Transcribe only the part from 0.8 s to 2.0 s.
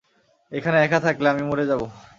একা থাকলে আমি মরে যাব।